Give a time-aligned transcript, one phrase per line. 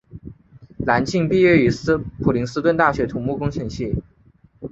[0.83, 1.69] 蓝钦毕业于
[2.23, 4.01] 普林斯顿大学土木工程系。